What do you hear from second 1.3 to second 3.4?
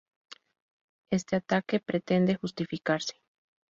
ataque pretende justificarse